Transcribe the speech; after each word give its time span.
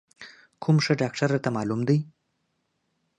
کوم 0.63 0.77
ښه 0.85 0.93
ډاکتر 1.01 1.27
درته 1.33 1.49
معلوم 1.55 1.81
دی؟ 1.87 1.97